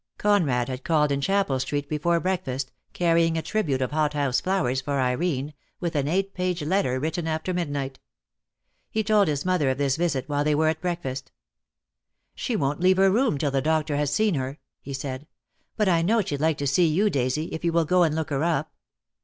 Conrad 0.17 0.67
had 0.67 0.83
called 0.83 1.11
in 1.11 1.21
Chapel 1.21 1.59
Street 1.59 1.87
before 1.87 2.19
break 2.19 2.45
fast, 2.45 2.71
carrying 2.91 3.37
a 3.37 3.43
tribute 3.43 3.83
of 3.83 3.91
hot 3.91 4.13
house 4.13 4.41
flowers 4.41 4.81
for 4.81 4.99
Irene, 4.99 5.53
with 5.79 5.95
an 5.95 6.07
eight 6.07 6.33
page 6.33 6.63
letter 6.63 6.99
WTitten 6.99 7.27
after 7.27 7.53
midnight. 7.53 7.99
He 8.89 9.03
told 9.03 9.27
his 9.27 9.45
mother 9.45 9.69
of 9.69 9.77
this 9.77 9.97
visit 9.97 10.27
while 10.27 10.43
they 10.43 10.55
were 10.55 10.69
at 10.69 10.81
breakfast. 10.81 11.31
"She 12.33 12.55
won't 12.55 12.79
leave 12.79 12.97
her 12.97 13.11
room 13.11 13.37
till 13.37 13.51
the 13.51 13.61
doctor 13.61 13.95
has 13.95 14.11
seen 14.11 14.33
her," 14.33 14.57
he 14.81 14.91
said; 14.93 15.27
"but 15.77 15.87
I 15.87 16.01
know 16.01 16.21
she'd 16.23 16.41
like 16.41 16.57
to 16.57 16.65
see 16.65 16.87
you, 16.87 17.11
Daisy, 17.11 17.49
if 17.53 17.63
you 17.63 17.71
will 17.71 17.85
go 17.85 18.01
and 18.01 18.15
look 18.15 18.31
her 18.31 18.43
up." 18.43 18.73